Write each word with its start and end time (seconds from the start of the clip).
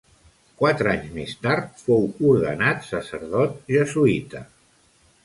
Quatre 0.59 0.89
anys 0.93 1.11
més 1.17 1.35
tard 1.43 1.75
fou 1.81 2.07
ordenat 2.31 2.81
sacerdot 2.89 3.55
jesuïta. 3.77 4.43